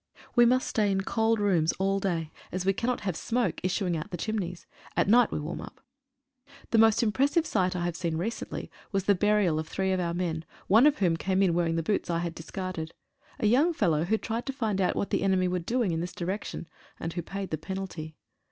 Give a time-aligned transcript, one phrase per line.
[0.35, 4.05] We must stay in cold rooms all day, as we cannot have smoke issuing out
[4.05, 4.65] of the chimneys.
[4.97, 5.79] At night we warm up.
[6.71, 10.15] The most impressive sight I have seen recently was the burial of three of our
[10.15, 12.95] men, one of whom came in wearing the boots I had discarded—
[13.41, 16.13] a young fellow who tried to find out what the enemy were doing in this
[16.13, 16.65] di rection,
[16.99, 18.15] and who paid the penalty.